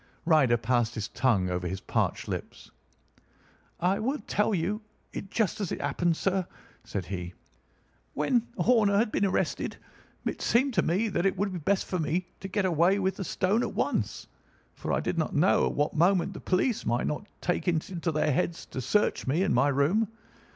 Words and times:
Ryder 0.25 0.57
passed 0.57 0.95
his 0.95 1.09
tongue 1.09 1.51
over 1.51 1.67
his 1.67 1.79
parched 1.79 2.27
lips. 2.27 2.71
"I 3.79 3.99
will 3.99 4.17
tell 4.25 4.51
you 4.55 4.81
it 5.13 5.29
just 5.29 5.61
as 5.61 5.71
it 5.71 5.79
happened, 5.79 6.17
sir," 6.17 6.47
said 6.83 7.05
he. 7.05 7.35
"When 8.15 8.47
Horner 8.57 8.97
had 8.97 9.11
been 9.11 9.27
arrested, 9.27 9.77
it 10.25 10.41
seemed 10.41 10.73
to 10.73 10.81
me 10.81 11.07
that 11.09 11.27
it 11.27 11.37
would 11.37 11.53
be 11.53 11.59
best 11.59 11.85
for 11.85 11.99
me 11.99 12.25
to 12.39 12.47
get 12.47 12.65
away 12.65 12.97
with 12.97 13.17
the 13.17 13.23
stone 13.23 13.61
at 13.61 13.75
once, 13.75 14.25
for 14.73 14.91
I 14.91 15.01
did 15.01 15.19
not 15.19 15.35
know 15.35 15.67
at 15.67 15.73
what 15.75 15.93
moment 15.95 16.33
the 16.33 16.39
police 16.39 16.83
might 16.83 17.05
not 17.05 17.27
take 17.39 17.67
it 17.67 17.91
into 17.91 18.11
their 18.11 18.31
heads 18.31 18.65
to 18.71 18.81
search 18.81 19.27
me 19.27 19.43
and 19.43 19.53
my 19.53 19.67
room. 19.67 20.07